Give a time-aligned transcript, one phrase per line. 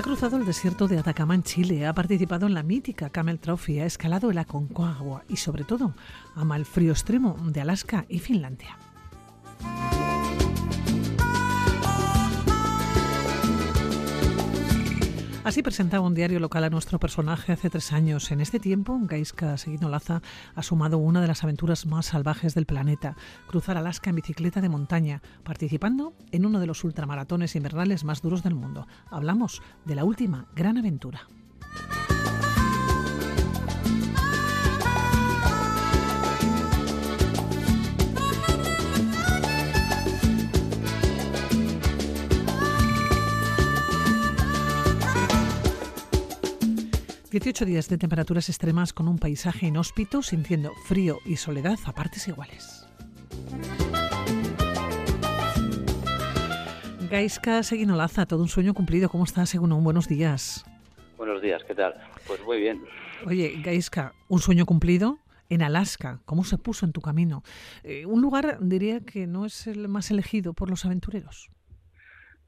[0.00, 3.80] Ha cruzado el desierto de Atacama en Chile, ha participado en la mítica Camel Trophy,
[3.80, 5.92] ha escalado el Aconcagua y sobre todo
[6.34, 8.78] ama el frío extremo de Alaska y Finlandia.
[15.42, 18.30] Así presentaba un diario local a nuestro personaje hace tres años.
[18.30, 20.20] En este tiempo, Gaiska Seguinolaza
[20.54, 23.16] ha sumado una de las aventuras más salvajes del planeta,
[23.48, 28.42] cruzar Alaska en bicicleta de montaña, participando en uno de los ultramaratones invernales más duros
[28.42, 28.86] del mundo.
[29.10, 31.26] Hablamos de la última gran aventura.
[47.30, 52.26] 18 días de temperaturas extremas con un paisaje inhóspito, sintiendo frío y soledad a partes
[52.26, 52.88] iguales.
[57.08, 59.08] Gaiska Seguinolaza, todo un sueño cumplido.
[59.08, 60.64] ¿Cómo estás, según un buenos días?
[61.16, 61.94] Buenos días, ¿qué tal?
[62.26, 62.82] Pues muy bien.
[63.24, 66.20] Oye, Gaiska, un sueño cumplido en Alaska.
[66.24, 67.44] ¿Cómo se puso en tu camino?
[67.84, 71.48] Eh, un lugar, diría que no es el más elegido por los aventureros.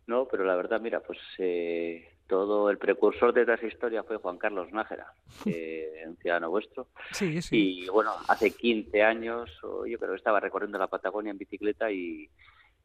[0.09, 4.39] No, pero la verdad, mira, pues eh, todo el precursor de esa historia fue Juan
[4.39, 5.13] Carlos Nájera,
[5.45, 6.87] un ciudadano vuestro.
[7.11, 7.83] Sí, sí.
[7.83, 12.31] Y bueno, hace 15 años, yo creo que estaba recorriendo la Patagonia en bicicleta y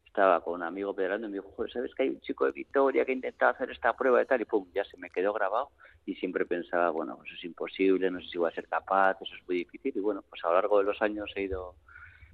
[0.06, 3.06] estaba con un amigo pedalando y me dijo, ¿sabes que hay un chico de Victoria
[3.06, 4.42] que intentado hacer esta prueba y tal?
[4.42, 5.70] Y pum, ya se me quedó grabado
[6.06, 9.34] y siempre pensaba, bueno, eso es imposible, no sé si voy a ser capaz, eso
[9.34, 9.94] es muy difícil.
[9.96, 11.76] Y bueno, pues a lo largo de los años he ido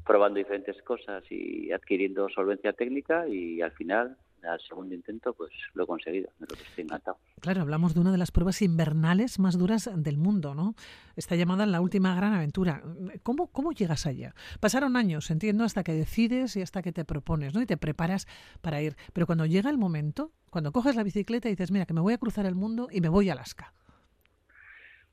[0.03, 5.83] probando diferentes cosas y adquiriendo solvencia técnica y al final al segundo intento pues lo
[5.83, 7.17] he conseguido, de lo que estoy encantado.
[7.39, 10.75] Claro, hablamos de una de las pruebas invernales más duras del mundo, ¿no?
[11.15, 12.83] Está llamada la última gran aventura.
[13.23, 14.33] ¿Cómo, cómo llegas allá?
[14.59, 17.61] Pasaron años, entiendo, hasta que decides y hasta que te propones, ¿no?
[17.61, 18.27] Y te preparas
[18.61, 18.95] para ir.
[19.13, 22.13] Pero cuando llega el momento, cuando coges la bicicleta y dices, mira, que me voy
[22.13, 23.73] a cruzar el mundo y me voy a Alaska.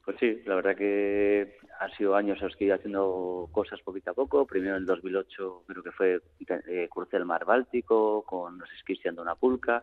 [0.04, 3.80] Pues sí, la verdad que han sido años en los que he ido haciendo cosas
[3.80, 4.46] poquito a poco.
[4.46, 6.20] Primero en el 2008 creo que fue
[6.68, 9.82] eh, crucé el mar Báltico con los esquís de una pulca.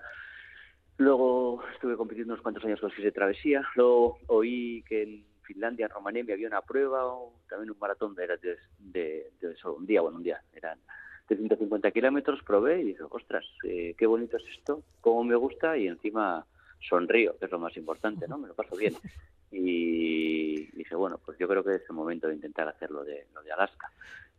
[0.97, 3.67] Luego estuve compitiendo unos cuantos años con esquís de travesía.
[3.75, 8.27] Luego oí que en Finlandia, en Romania, había una prueba, o también un maratón de,
[8.77, 10.77] de, de, solo un día, bueno, un día, eran
[11.27, 15.77] de 150 kilómetros, probé y dije, ostras, eh, qué bonito es esto, cómo me gusta
[15.77, 16.45] y encima
[16.79, 18.37] sonrío, que es lo más importante, ¿no?
[18.37, 18.93] Me lo paso bien.
[19.51, 20.26] Y
[20.87, 23.51] dije, bueno, pues yo creo que es el momento de intentar hacerlo de, lo de
[23.51, 23.91] Alaska.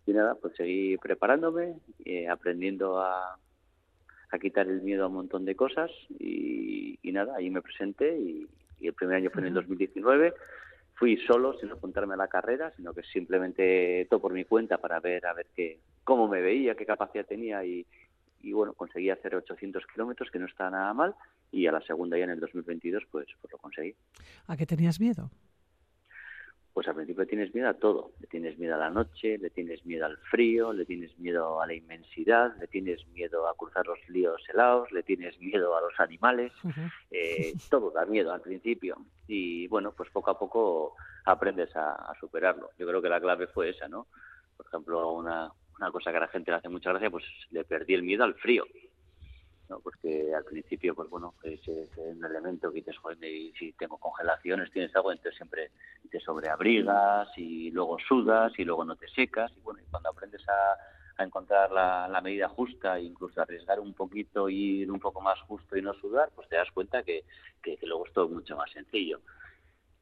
[0.06, 3.38] Y nada, pues seguí preparándome, eh, aprendiendo a,
[4.31, 8.48] a, quitar el miedo a un montón de cosas y, nada, ahí me presenté y,
[8.81, 10.32] el primer año fue en el 2019.
[10.94, 15.00] Fui solo, sin apuntarme a la carrera, sino que simplemente todo por mi cuenta para
[15.00, 17.84] ver a ver qué, cómo me veía, qué capacidad tenía y,
[18.41, 21.14] y bueno, conseguí hacer 800 kilómetros, que no está nada mal,
[21.50, 23.94] y a la segunda ya en el 2022 pues, pues lo conseguí.
[24.47, 25.31] ¿A qué tenías miedo?
[26.78, 28.12] Pues al principio tienes miedo a todo.
[28.21, 31.66] Le tienes miedo a la noche, le tienes miedo al frío, le tienes miedo a
[31.66, 35.99] la inmensidad, le tienes miedo a cruzar los ríos helados, le tienes miedo a los
[35.99, 36.53] animales.
[37.11, 38.97] eh, todo da miedo al principio.
[39.27, 40.94] Y bueno, pues poco a poco
[41.25, 42.71] aprendes a, a superarlo.
[42.78, 44.06] Yo creo que la clave fue esa, ¿no?
[44.56, 45.50] Por ejemplo, una,
[45.81, 48.22] una cosa que a la gente le hace mucha gracia, pues le perdí el miedo
[48.22, 48.65] al frío.
[49.69, 49.81] ¿No?
[49.81, 51.61] Porque al principio, pues bueno, es,
[51.97, 55.71] un elemento que dices, joder, y si tengo congelaciones, tienes agua, entonces siempre
[56.11, 59.53] te sobreabrigas y luego sudas y luego no te secas.
[59.56, 64.89] Y bueno, y cuando aprendes a, encontrar la, medida justa incluso arriesgar un poquito ir
[64.89, 67.25] un poco más justo y no sudar, pues te das cuenta que,
[67.61, 69.21] que, que luego es todo mucho más sencillo.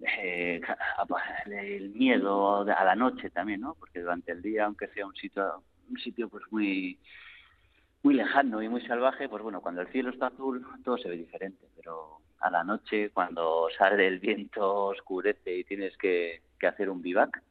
[0.00, 0.60] Eh,
[1.46, 3.74] el miedo a la noche también, ¿no?
[3.78, 6.98] Porque durante el día, aunque sea un sitio, un sitio pues muy
[8.06, 11.16] muy lejano y muy salvaje, pues bueno, cuando el cielo está azul todo se ve
[11.16, 16.88] diferente, pero a la noche cuando sale el viento, oscurece y tienes que, que hacer
[16.88, 17.42] un vivac,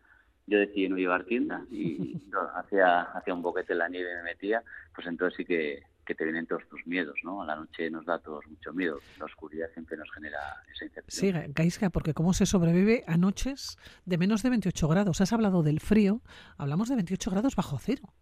[0.47, 2.21] yo decidí no llevar tienda y
[2.55, 4.63] hacía, hacía un boquete en la nieve me metía,
[4.95, 7.41] pues entonces sí que, que te vienen todos tus miedos, ¿no?
[7.41, 10.39] A la noche nos da a todos mucho miedo, la oscuridad siempre nos genera
[10.73, 11.47] esa incertidumbre.
[11.47, 15.19] Sí, Gaisca, porque cómo se sobrevive a noches de menos de 28 grados.
[15.19, 16.21] Has hablado del frío,
[16.57, 18.13] hablamos de 28 grados bajo cero.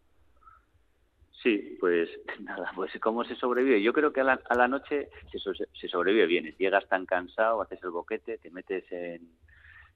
[1.44, 2.10] Sí, pues
[2.40, 3.81] nada, pues cómo se sobrevive.
[3.81, 6.56] Yo creo que a la, a la noche se, se sobrevive bien.
[6.57, 9.30] Llegas tan cansado, haces el boquete, te metes en,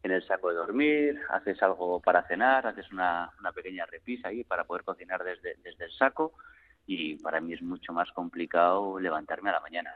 [0.04, 4.44] en el saco de dormir, haces algo para cenar, haces una, una pequeña repisa ahí
[4.44, 6.34] para poder cocinar desde, desde el saco
[6.86, 9.94] y para mí es mucho más complicado levantarme a la mañana.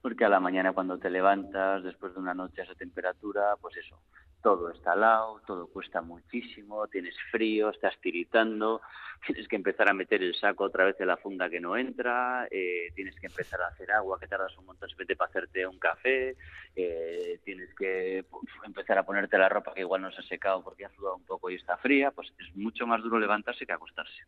[0.00, 3.76] Porque a la mañana cuando te levantas, después de una noche a esa temperatura, pues
[3.76, 4.00] eso,
[4.42, 8.80] todo está al todo cuesta muchísimo, tienes frío, estás tiritando,
[9.26, 12.46] tienes que empezar a meter el saco otra vez en la funda que no entra,
[12.50, 15.78] eh, tienes que empezar a hacer agua que tardas un montón de para hacerte un
[15.78, 16.36] café,
[16.76, 18.24] eh, tienes que
[18.64, 21.24] empezar a ponerte la ropa que igual no se ha secado porque ha sudado un
[21.24, 24.22] poco y está fría, pues es mucho más duro levantarse que acostarse.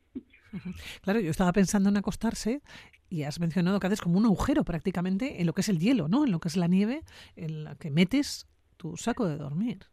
[1.02, 2.60] Claro, yo estaba pensando en acostarse
[3.08, 6.08] y has mencionado que haces como un agujero prácticamente en lo que es el hielo,
[6.08, 6.24] ¿no?
[6.24, 7.02] En lo que es la nieve,
[7.36, 9.86] en la que metes tu saco de dormir.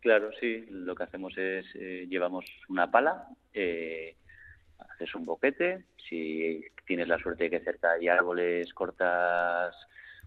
[0.00, 0.64] Claro, sí.
[0.70, 4.16] Lo que hacemos es eh, llevamos una pala, eh,
[4.78, 5.84] haces un boquete.
[6.08, 9.74] Si tienes la suerte de que cerca hay árboles, cortas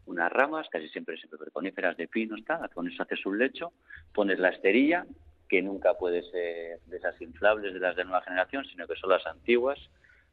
[0.06, 2.68] unas ramas, casi siempre siempre coníferas de pino, está.
[2.74, 3.74] Con eso haces un lecho,
[4.14, 5.06] pones la esterilla,
[5.50, 9.10] que nunca puede ser de esas inflables de las de nueva generación, sino que son
[9.10, 9.80] las antiguas,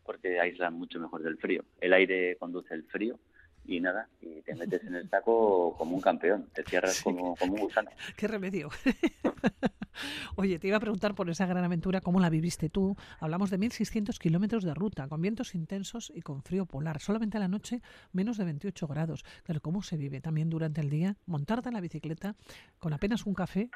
[0.04, 1.64] porque aíslan mucho mejor del frío.
[1.80, 3.18] El aire conduce el frío
[3.64, 7.54] y nada, y te metes en el saco como un campeón, te cierras como, como
[7.54, 7.90] un gusano.
[8.16, 8.68] Qué remedio.
[10.36, 12.96] Oye, te iba a preguntar por esa gran aventura, ¿cómo la viviste tú?
[13.18, 17.00] Hablamos de 1.600 kilómetros de ruta, con vientos intensos y con frío polar.
[17.00, 19.24] Solamente a la noche, menos de 28 grados.
[19.44, 21.16] Claro, ¿cómo se vive también durante el día?
[21.26, 22.34] Montarte en la bicicleta
[22.78, 23.70] con apenas un café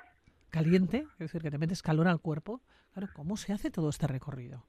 [0.50, 2.62] caliente, es decir, que te metes calor al cuerpo.
[2.92, 4.64] Claro, ¿cómo se hace todo este recorrido?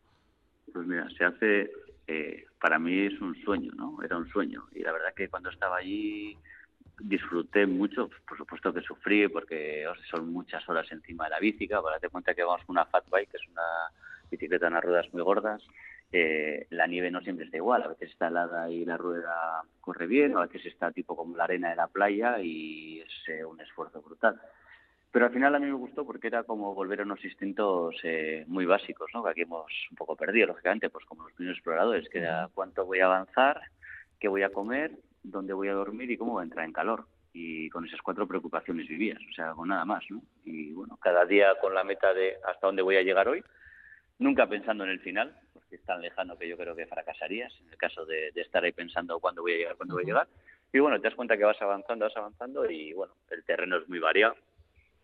[0.74, 1.70] Pues mira, se hace
[2.08, 4.02] eh, para mí es un sueño, ¿no?
[4.04, 4.68] Era un sueño.
[4.74, 6.38] Y la verdad que cuando estaba allí
[7.00, 11.96] disfruté mucho, por supuesto que sufrí porque son muchas horas encima de la bicicleta, para
[11.96, 13.62] darte cuenta que vamos con una fat bike, que es una
[14.30, 15.62] bicicleta en las ruedas muy gordas,
[16.12, 20.08] eh, la nieve no siempre está igual, a veces está helada y la rueda corre
[20.08, 23.60] bien, a veces está tipo como la arena de la playa y es eh, un
[23.60, 24.40] esfuerzo brutal.
[25.16, 28.44] Pero al final a mí me gustó porque era como volver a unos instintos eh,
[28.50, 29.24] muy básicos, ¿no?
[29.24, 32.86] Que aquí hemos un poco perdido, lógicamente, pues como los primeros exploradores, que era cuánto
[32.86, 33.62] voy a avanzar,
[34.20, 34.92] qué voy a comer,
[35.24, 37.06] dónde voy a dormir y cómo voy a entrar en calor.
[37.32, 40.22] Y con esas cuatro preocupaciones vivías, o sea, con nada más, ¿no?
[40.44, 43.42] Y bueno, cada día con la meta de hasta dónde voy a llegar hoy,
[44.20, 47.70] nunca pensando en el final, porque es tan lejano que yo creo que fracasarías en
[47.70, 50.28] el caso de, estar ahí pensando cuándo voy a llegar, cuándo voy a llegar.
[50.74, 53.88] Y bueno, te das cuenta que vas avanzando, vas avanzando y bueno, el terreno es
[53.88, 54.36] muy variado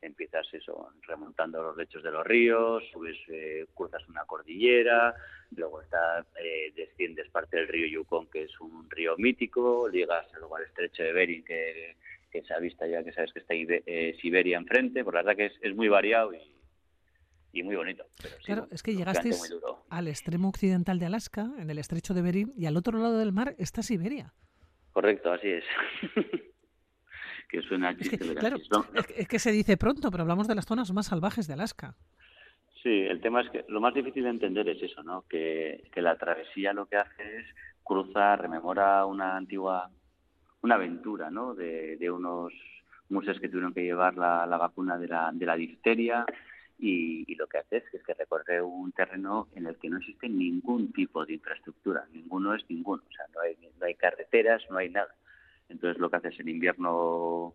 [0.02, 5.16] empiezas eso, remontando los lechos de los ríos, subes, eh, cruzas una cordillera,
[5.56, 10.56] luego está, eh, desciendes parte del río Yukon, que es un río mítico, llegas luego
[10.56, 11.96] al estrecho de Bering, que,
[12.32, 15.38] que se ha visto ya, que sabes que está eh, Siberia enfrente, por la verdad
[15.38, 16.40] que es, muy variado y,
[17.54, 18.06] y muy bonito.
[18.44, 19.30] claro, es que llegaste
[19.90, 23.34] al extremo occidental de Alaska, en el estrecho de Bering, y al otro lado del
[23.34, 24.34] mar está Siberia.
[24.94, 25.64] Correcto, así es.
[27.52, 28.58] que suena es que, claro,
[29.16, 31.96] es que se dice pronto, pero hablamos de las zonas más salvajes de Alaska.
[32.82, 35.26] Sí, el tema es que lo más difícil de entender es eso, ¿no?
[35.30, 37.46] Que, la travesía lo que hace es
[37.84, 39.90] cruzar, rememora una antigua,
[40.62, 41.54] una aventura, ¿no?
[41.54, 42.54] De, unos
[43.10, 46.26] muses que tuvieron que llevar la, vacuna de la, de la difteria
[46.80, 49.98] y, lo que hace es que, es que recorre un terreno en el que no
[49.98, 54.64] existe ningún tipo de infraestructura, ninguno es ninguno, o sea, no hay, no hay carreteras,
[54.70, 55.14] no hay nada.
[55.72, 57.54] Entonces lo que haces en invierno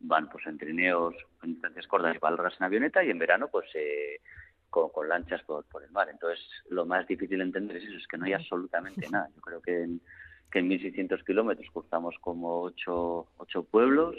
[0.00, 4.20] van pues en trineos, en distancias cortas y en avioneta y en verano pues eh,
[4.68, 6.08] con, lanchas por, el mar.
[6.10, 9.28] Entonces lo más difícil de entender es eso, es que no hay absolutamente nada.
[9.34, 10.00] Yo creo que en,
[10.50, 14.16] que en 1.600 kilómetros cruzamos como ocho, ocho pueblos,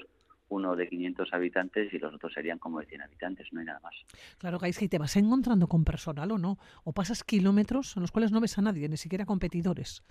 [0.50, 3.80] uno de 500 habitantes y los otros serían como de 100 habitantes, no hay nada
[3.82, 3.96] más.
[4.38, 6.58] Claro, Gaisky, ¿te vas encontrando con personal o no?
[6.84, 10.04] ¿O pasas kilómetros en los cuales no ves a nadie, ni siquiera competidores?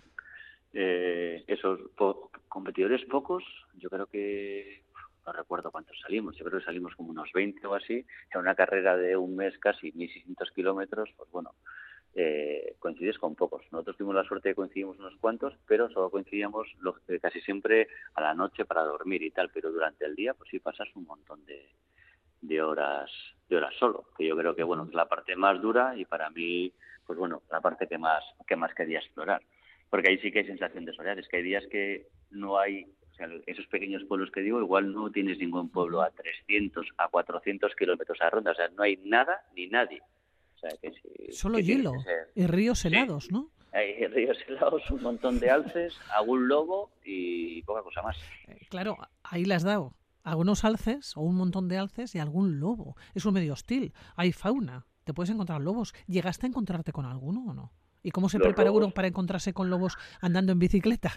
[0.74, 1.80] Eh, esos
[2.48, 4.82] competidores pocos, yo creo que
[5.26, 8.54] no recuerdo cuántos salimos, yo creo que salimos como unos 20 o así, en una
[8.54, 11.54] carrera de un mes casi, 1.600 kilómetros, pues bueno,
[12.14, 13.64] eh, coincides con pocos.
[13.70, 16.68] Nosotros tuvimos la suerte de coincidimos unos cuantos, pero solo coincidíamos
[17.20, 20.58] casi siempre a la noche para dormir y tal, pero durante el día pues sí
[20.58, 21.68] pasas un montón de,
[22.40, 23.10] de horas
[23.48, 26.30] de horas solo, que yo creo que bueno, es la parte más dura y para
[26.30, 26.72] mí
[27.06, 29.42] pues bueno, la parte que más que más quería explorar
[29.92, 31.18] porque ahí sí que hay sensación de soledad.
[31.18, 34.90] Es que hay días que no hay, o sea, esos pequeños pueblos que digo, igual
[34.90, 38.96] no tienes ningún pueblo a 300, a 400 kilómetros a ronda, o sea, no hay
[39.04, 40.00] nada ni nadie.
[40.54, 40.92] O sea, que
[41.30, 41.92] Solo hielo
[42.34, 43.50] y ríos helados, ¿no?
[43.72, 48.16] Hay ríos helados, un montón de alces, algún lobo y poca cosa más.
[48.48, 52.60] Eh, claro, ahí le has dado algunos alces o un montón de alces y algún
[52.60, 52.96] lobo.
[53.14, 53.92] Es un medio hostil.
[54.16, 54.86] Hay fauna.
[55.04, 55.92] Te puedes encontrar lobos.
[56.06, 57.72] ¿Llegaste a encontrarte con alguno o no?
[58.02, 61.12] ¿Y cómo se prepara uno para encontrarse con lobos andando en bicicleta?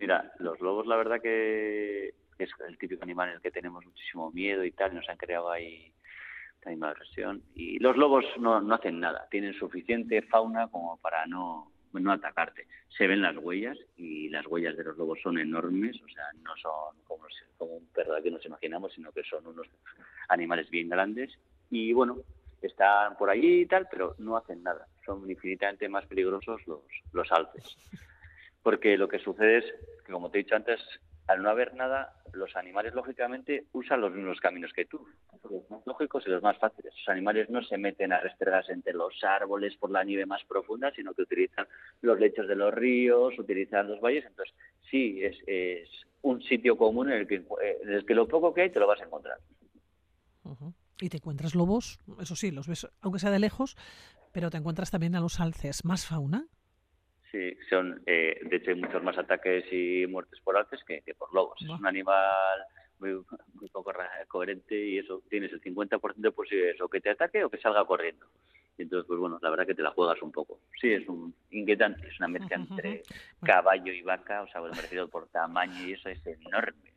[0.00, 4.30] Mira, los lobos la verdad que es el típico animal en el que tenemos muchísimo
[4.32, 5.92] miedo y tal, y nos han creado ahí
[6.54, 7.42] esta misma versión.
[7.54, 12.66] Y los lobos no, no hacen nada, tienen suficiente fauna como para no, no atacarte.
[12.88, 16.56] Se ven las huellas y las huellas de los lobos son enormes, o sea, no
[16.56, 17.26] son como,
[17.58, 19.66] como un perro que nos imaginamos, sino que son unos
[20.28, 21.38] animales bien grandes
[21.70, 22.18] y bueno,
[22.62, 24.86] están por allí y tal, pero no hacen nada.
[25.04, 26.82] Son infinitamente más peligrosos los,
[27.12, 27.76] los alces.
[28.62, 29.64] Porque lo que sucede es
[30.04, 30.80] que, como te he dicho antes,
[31.26, 35.06] al no haber nada, los animales lógicamente usan los mismos caminos que tú,
[35.50, 36.92] los más lógicos y los más fáciles.
[36.96, 40.92] Los animales no se meten a restregarse entre los árboles por la nieve más profunda,
[40.94, 41.66] sino que utilizan
[42.02, 44.24] los lechos de los ríos, utilizan los valles.
[44.26, 44.54] Entonces,
[44.90, 45.88] sí, es, es
[46.22, 48.86] un sitio común en el, que, en el que lo poco que hay te lo
[48.86, 49.38] vas a encontrar.
[51.00, 53.76] Y te encuentras lobos, eso sí, los ves, aunque sea de lejos,
[54.34, 55.84] pero te encuentras también a los alces.
[55.84, 56.46] ¿Más fauna?
[57.30, 61.32] Sí, son, eh, de hecho hay muchos más ataques y muertes por alces que, por
[61.32, 61.56] lobos.
[61.62, 62.58] Es un animal
[62.98, 63.24] muy,
[63.72, 63.92] poco
[64.28, 67.84] coherente y eso, tienes el 50% de posibilidades o que te ataque o que salga
[67.84, 68.26] corriendo.
[68.76, 70.58] Y entonces, pues bueno, la verdad que te la juegas un poco.
[70.80, 73.02] Sí, es un inquietante, es una mezcla entre
[73.40, 76.93] caballo y vaca, o sea, bueno, merecido por tamaño y eso es enorme.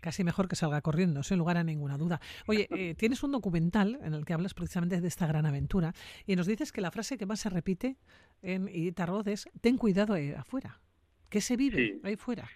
[0.00, 2.20] Casi mejor que salga corriendo, sin lugar a ninguna duda.
[2.46, 5.92] Oye, eh, tienes un documental en el que hablas precisamente de esta gran aventura
[6.26, 7.96] y nos dices que la frase que más se repite
[8.42, 10.80] en Itarroz es ten cuidado ahí afuera.
[11.28, 12.48] ¿Qué se vive ahí fuera?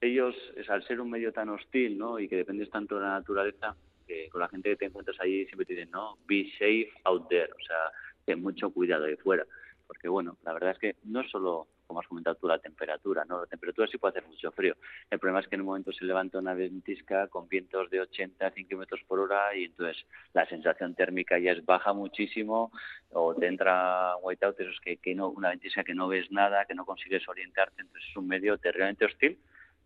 [0.00, 0.34] Ellos,
[0.68, 2.18] al ser un medio tan hostil ¿no?
[2.18, 3.76] y que dependes tanto de la naturaleza,
[4.06, 7.28] que con la gente que te encuentras ahí siempre te dicen, no, be safe out
[7.28, 7.76] there, o sea,
[8.24, 9.44] ten mucho cuidado ahí fuera.
[9.86, 13.40] Porque bueno, la verdad es que no solo como has comentado tú, la temperatura, ¿no?
[13.40, 14.76] La temperatura sí puede hacer mucho frío.
[15.10, 18.50] El problema es que en un momento se levanta una ventisca con vientos de 80
[18.52, 22.70] kilómetros por hora y entonces la sensación térmica ya es baja muchísimo
[23.10, 26.66] o te entra whiteout, eso es que, que no, una ventisca que no ves nada,
[26.66, 29.40] que no consigues orientarte, entonces es un medio terriblemente hostil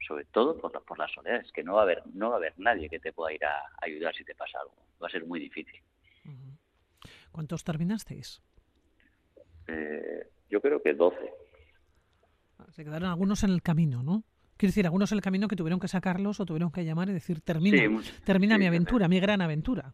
[0.07, 2.39] sobre todo por, la, por las soledades, que no va a haber no va a
[2.39, 4.75] haber nadie que te pueda ir a ayudar si te pasa algo.
[5.01, 5.81] Va a ser muy difícil.
[7.31, 8.43] ¿Cuántos terminasteis?
[9.69, 11.17] Eh, yo creo que 12.
[12.71, 14.25] Se quedaron algunos en el camino, ¿no?
[14.57, 17.13] Quiero decir, algunos en el camino que tuvieron que sacarlos o tuvieron que llamar y
[17.13, 17.83] decir, termina,
[18.25, 19.93] termina mi aventura, mi gran aventura.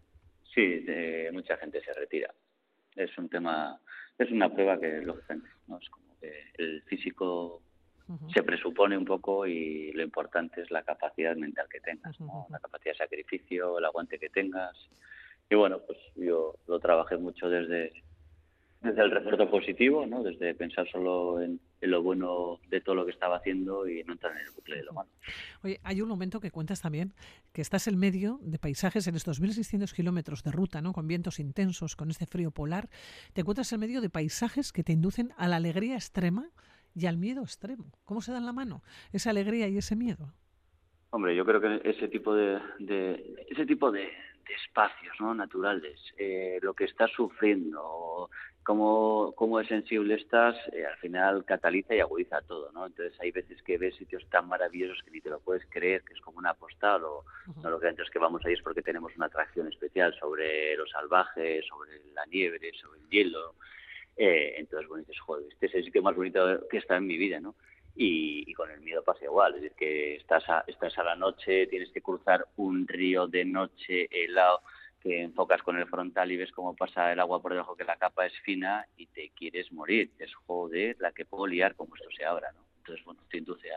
[0.54, 0.84] Sí,
[1.32, 2.34] mucha gente se retira.
[2.94, 3.80] Es un tema,
[4.18, 5.78] es una prueba que, lógicamente, ¿no?
[5.78, 7.62] es como que el físico
[8.32, 12.92] se presupone un poco y lo importante es la capacidad mental que tengas, la capacidad
[12.92, 14.76] de sacrificio, el aguante que tengas.
[15.50, 17.92] Y bueno, pues yo lo trabajé mucho desde,
[18.80, 20.22] desde el refuerzo positivo, ¿no?
[20.22, 24.32] desde pensar solo en, lo bueno de todo lo que estaba haciendo y no entrar
[24.32, 25.10] en el bucle de lo malo.
[25.64, 27.12] Oye, hay un momento que cuentas también
[27.52, 30.92] que estás en medio de paisajes en estos 1.600 kilómetros de ruta, ¿no?
[30.92, 32.88] con vientos intensos, con este frío polar,
[33.32, 36.50] te encuentras en medio de paisajes que te inducen a la alegría extrema
[36.94, 37.92] y al miedo extremo.
[38.04, 38.82] ¿Cómo se dan la mano
[39.12, 40.32] esa alegría y ese miedo?
[41.10, 44.08] Hombre, yo creo que ese tipo de, de ese tipo de,
[44.54, 45.34] espacios ¿no?
[45.34, 48.30] naturales, eh, lo que estás sufriendo,
[48.62, 52.86] cómo, cómo de sensible estás, eh, al final cataliza y agudiza todo, ¿no?
[52.86, 56.12] Entonces hay veces que ves sitios tan maravillosos que ni te lo puedes creer, que
[56.12, 57.24] es como una postal, o
[57.62, 60.90] no lo que antes que vamos ahí es porque tenemos una atracción especial sobre los
[60.90, 63.54] salvajes, sobre la nieve, sobre el hielo.
[64.16, 67.16] Eh, entonces, bueno, dices, joder, este es el sitio más bonito que está en mi
[67.16, 67.54] vida, ¿no?
[68.00, 71.66] Y, con el miedo pasa igual, es decir, que estás a, estás a la noche,
[71.66, 74.62] tienes que cruzar un río de noche helado
[75.00, 77.96] que enfocas con el frontal y ves cómo pasa el agua por debajo, que la
[77.96, 80.12] capa es fina y te quieres morir.
[80.18, 82.60] Es joder la que puedo liar como esto se abra, ¿no?
[82.78, 83.68] Entonces, bueno, te induce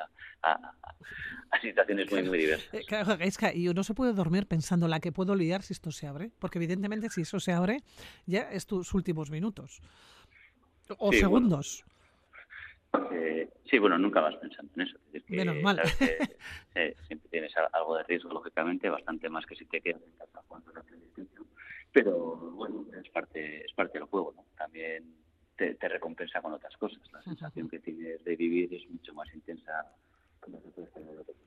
[0.41, 2.73] a, a, situaciones muy, muy diversas.
[2.73, 5.73] Eh, claro, es que y uno se puede dormir pensando la que puedo liar si
[5.73, 7.79] esto se abre, porque evidentemente si eso se abre,
[8.25, 9.81] ya es tus últimos minutos
[10.97, 11.83] o segundos.
[13.11, 14.97] Eh, sí, bueno, nunca vas pensando en eso.
[15.27, 15.81] Menos mal.
[16.73, 20.41] Eh, siempre tienes algo de riesgo, lógicamente, bastante más que si te quedas en casa
[20.47, 21.45] jugando la PlayStation.
[21.91, 24.45] Pero bueno, es parte, es parte del juego, ¿no?
[24.57, 25.13] También
[25.57, 27.01] te, te recompensa con otras cosas.
[27.11, 29.85] La sensación que tienes de vivir es mucho más intensa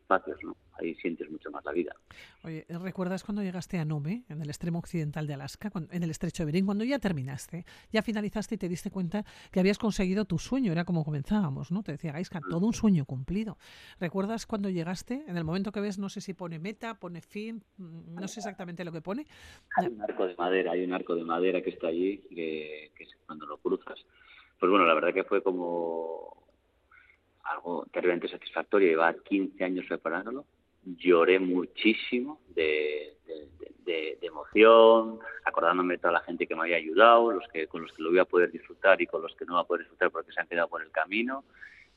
[0.05, 0.57] espacios, ¿no?
[0.79, 1.95] Ahí sientes mucho más la vida.
[2.43, 6.43] Oye, ¿recuerdas cuando llegaste a Nome, en el extremo occidental de Alaska, en el estrecho
[6.43, 10.39] de Bering, cuando ya terminaste, ya finalizaste y te diste cuenta que habías conseguido tu
[10.39, 11.83] sueño, era como comenzábamos, ¿no?
[11.83, 13.57] Te decía Gaiska, todo un sueño cumplido.
[13.99, 17.63] ¿Recuerdas cuando llegaste, en el momento que ves, no sé si pone meta, pone fin,
[17.79, 19.27] mm, no sé exactamente lo que pone?
[19.77, 23.07] Hay un arco de madera, hay un arco de madera que está allí, que, que
[23.27, 24.05] cuando lo cruzas.
[24.59, 26.44] Pues bueno, la verdad que fue como
[27.45, 28.89] algo terriblemente satisfactorio.
[28.89, 30.45] Lleva 15 años preparándolo.
[30.85, 33.17] Lloré muchísimo de,
[33.85, 37.93] de, emoción, acordándome de toda la gente que me había ayudado, los que con los
[37.93, 40.11] que lo voy a poder disfrutar y con los que no voy a poder disfrutar
[40.11, 41.45] porque se han quedado por el camino.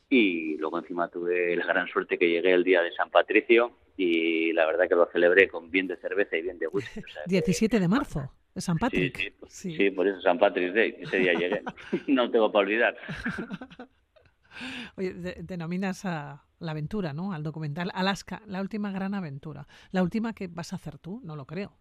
[0.09, 4.53] Y luego encima tuve la gran suerte que llegué el día de San Patricio y
[4.53, 7.01] la verdad que lo celebré con bien de cerveza y bien de whisky.
[7.25, 8.31] 17 de marzo.
[8.55, 9.35] San Patrick.
[9.47, 10.95] Sí, sí, por eso San Patrick's Day.
[10.99, 11.61] Ese día llegué.
[12.07, 12.97] no tengo para olvidar.
[14.97, 17.33] Oye, denominas a la aventura, ¿no?
[17.33, 19.67] Al documental Alaska, la última gran aventura.
[19.91, 21.73] La última que vas a hacer tú, no lo creo.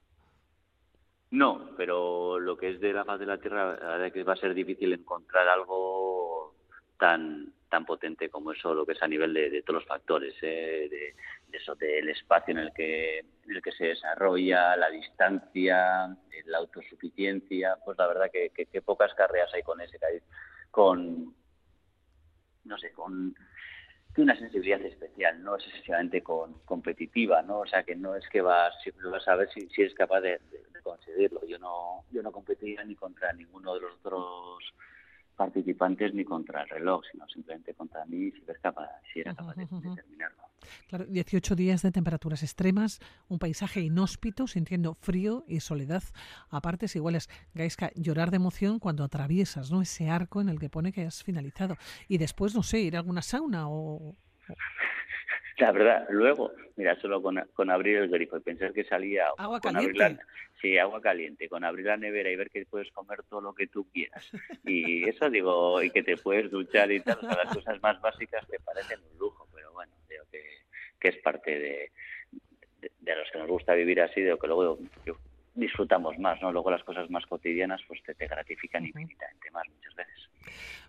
[1.31, 4.23] No, pero lo que es de la faz de la Tierra, la verdad es que
[4.23, 6.55] va a ser difícil encontrar algo
[6.99, 10.89] tan tan potente como eso, lo que es a nivel de, todos los factores, ¿eh?
[10.89, 11.15] de,
[11.53, 16.17] eso, del espacio en el que en el que se desarrolla, la distancia,
[16.47, 19.99] la autosuficiencia, pues la verdad que, que, pocas carreras hay con ese,
[20.71, 21.35] con
[22.67, 23.35] no sé, con
[24.17, 27.61] una sensibilidad especial, no es excesivamente con, competitiva, ¿no?
[27.61, 28.75] O sea, que no es que vas,
[29.11, 30.41] vas a ver si, si eres capaz de,
[30.83, 31.45] conseguirlo.
[31.47, 34.63] Yo no, yo no competiría ni contra ninguno de los otros
[35.37, 39.67] participantes ni contra el reloj, sino simplemente contra mí si, capaz, si era capaz de,
[39.67, 40.43] terminarlo.
[40.89, 46.03] Claro, 18 días de temperaturas extremas, un paisaje inhóspito, sintiendo frío y soledad
[46.49, 47.29] a partes iguales.
[47.55, 49.83] Gaiska, llorar de emoción cuando atraviesas ¿no?
[49.83, 51.77] ese arco en el que pone que has finalizado.
[52.09, 54.17] Y después, no sé, ir a alguna sauna o...
[55.59, 59.61] La verdad, luego, mira, solo con, con abrir el grifo y pensar que salía agua
[59.61, 60.03] con caliente.
[60.05, 60.27] Abrir la,
[60.61, 63.67] sí, agua caliente, con abrir la nevera y ver que puedes comer todo lo que
[63.67, 64.31] tú quieras.
[64.65, 68.01] Y eso digo, y que te puedes duchar y tal, o sea, las cosas más
[68.01, 70.43] básicas te parecen un lujo, pero bueno, digo que,
[71.01, 71.93] que es parte de,
[73.01, 74.79] de, los que nos gusta vivir así, de lo que luego
[75.55, 76.53] disfrutamos más, ¿no?
[76.53, 80.29] Luego las cosas más cotidianas pues te, te gratifican infinitamente más muchas veces.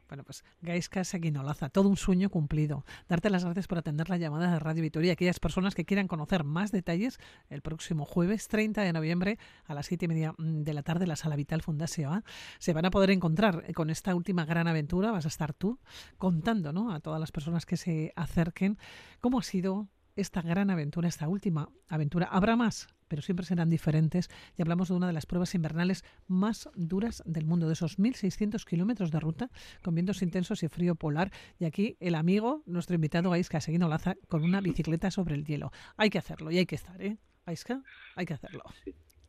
[0.08, 2.86] Bueno, pues Gaisca Seguinolaza, todo un sueño cumplido.
[3.10, 5.14] Darte las gracias por atender la llamada de Radio Vitoria.
[5.14, 9.88] Aquellas personas que quieran conocer más detalles, el próximo jueves 30 de noviembre a las
[9.88, 12.24] siete y media mm, de la tarde la Sala Vital Fundación
[12.60, 15.12] se van a poder encontrar con esta última gran aventura.
[15.12, 15.80] Vas a estar tú
[16.18, 16.94] contando ¿no?
[16.94, 18.78] a todas las personas que se acerquen
[19.20, 22.28] cómo ha sido esta gran aventura, esta última aventura.
[22.28, 24.30] Habrá más, pero siempre serán diferentes.
[24.58, 28.64] Y hablamos de una de las pruebas invernales más duras del mundo, de esos 1.600
[28.66, 29.50] kilómetros de ruta
[29.84, 31.32] con vientos intensos y frío polar.
[31.60, 35.72] Y aquí el amigo, nuestro invitado Aiska Seguino Laza, con una bicicleta sobre el hielo.
[35.98, 37.18] Hay que hacerlo y hay que estar, ¿eh?
[37.46, 37.82] Aiska,
[38.16, 38.64] hay que hacerlo.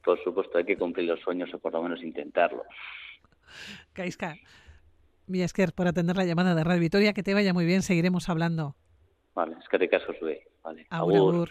[0.05, 2.65] por supuesto, hay que cumplir los sueños o por lo menos intentarlo.
[3.93, 4.37] Kaiska,
[5.27, 8.75] Miasker, por atender la llamada de Radio Vitoria, que te vaya muy bien, seguiremos hablando.
[9.35, 10.13] Vale, es que te caso,
[10.63, 10.87] Vale.
[10.91, 11.51] Agur, agur.